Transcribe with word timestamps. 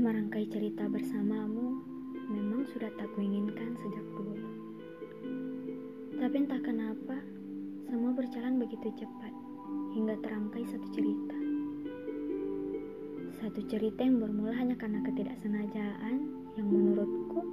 Merangkai 0.00 0.48
cerita 0.48 0.88
bersamamu 0.88 1.76
memang 2.32 2.64
sudah 2.72 2.88
tak 2.96 3.04
kuinginkan 3.12 3.76
sejak 3.84 4.06
dulu. 4.16 4.48
Tapi 6.16 6.40
entah 6.40 6.56
kenapa, 6.64 7.20
semua 7.84 8.08
berjalan 8.16 8.56
begitu 8.56 8.88
cepat 8.96 9.28
hingga 9.92 10.16
terangkai 10.24 10.64
satu 10.72 10.88
cerita. 10.96 11.36
Satu 13.44 13.60
cerita 13.68 14.00
yang 14.00 14.24
bermula 14.24 14.56
hanya 14.56 14.72
karena 14.80 15.04
ketidaksengajaan 15.04 16.16
yang 16.56 16.68
menurutku 16.72 17.44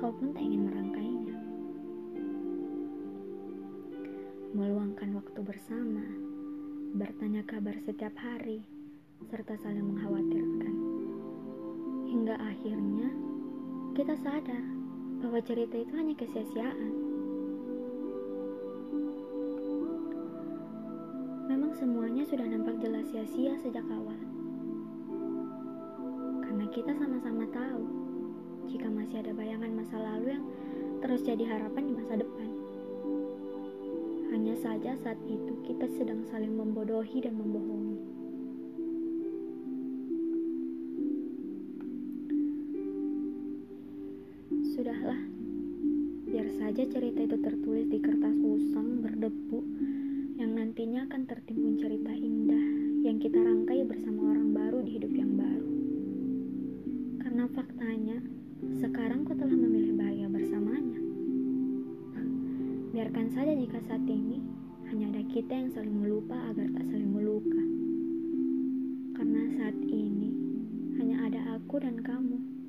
kau 0.00 0.16
pun 0.16 0.32
tak 0.32 0.48
ingin 0.48 0.72
merangkainya. 0.72 1.36
Meluangkan 4.56 5.12
waktu 5.12 5.40
bersama, 5.44 6.08
bertanya 6.96 7.44
kabar 7.44 7.76
setiap 7.84 8.16
hari, 8.16 8.64
serta 9.28 9.60
saling 9.60 9.92
mengkhawatirkan. 9.92 10.92
Hingga 12.32 12.48
akhirnya 12.48 13.08
kita 13.92 14.16
sadar 14.24 14.64
bahwa 15.20 15.36
cerita 15.44 15.76
itu 15.76 15.92
hanya 15.92 16.16
kesia-siaan. 16.16 16.92
Memang 21.44 21.76
semuanya 21.76 22.24
sudah 22.24 22.48
nampak 22.48 22.80
jelas 22.80 23.04
sia-sia 23.12 23.52
sejak 23.60 23.84
awal. 23.84 24.16
Karena 26.40 26.64
kita 26.72 26.96
sama-sama 26.96 27.44
tahu 27.52 27.84
jika 28.72 28.88
masih 28.88 29.20
ada 29.20 29.36
bayangan 29.36 29.76
masa 29.76 30.00
lalu 30.00 30.32
yang 30.32 30.44
terus 31.04 31.28
jadi 31.28 31.44
harapan 31.52 31.84
di 31.84 31.92
masa 32.00 32.16
depan. 32.16 32.48
Hanya 34.32 34.56
saja 34.56 34.96
saat 35.04 35.20
itu 35.28 35.52
kita 35.68 35.84
sedang 36.00 36.24
saling 36.32 36.56
membodohi 36.56 37.20
dan 37.20 37.36
membohongi. 37.36 38.21
Sudahlah, 45.02 45.26
biar 46.30 46.46
saja 46.62 46.86
cerita 46.86 47.26
itu 47.26 47.34
tertulis 47.42 47.90
di 47.90 47.98
kertas 47.98 48.38
usang 48.38 49.02
berdebu 49.02 49.58
yang 50.38 50.54
nantinya 50.54 51.10
akan 51.10 51.26
tertimbun 51.26 51.74
cerita 51.74 52.14
indah 52.14 52.62
yang 53.02 53.18
kita 53.18 53.34
rangkai 53.34 53.82
bersama 53.82 54.30
orang 54.30 54.54
baru 54.54 54.78
di 54.86 54.94
hidup 54.94 55.10
yang 55.10 55.34
baru. 55.34 55.70
Karena 57.18 57.50
faktanya, 57.50 58.22
sekarang 58.78 59.26
kau 59.26 59.34
telah 59.34 59.58
memilih 59.58 59.98
bahagia 59.98 60.30
bersamanya. 60.30 61.02
Biarkan 62.94 63.26
saja 63.34 63.58
jika 63.58 63.82
saat 63.90 64.06
ini 64.06 64.38
hanya 64.86 65.18
ada 65.18 65.22
kita 65.34 65.50
yang 65.50 65.74
saling 65.74 65.98
melupa 65.98 66.38
agar 66.54 66.70
tak 66.78 66.86
saling 66.94 67.10
meluka. 67.10 67.62
Karena 69.18 69.50
saat 69.58 69.74
ini 69.82 70.30
hanya 70.94 71.26
ada 71.26 71.58
aku 71.58 71.82
dan 71.82 71.98
kamu 72.06 72.61